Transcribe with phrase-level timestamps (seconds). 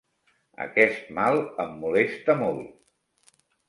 [0.65, 3.41] Aquest mal em molesta molt.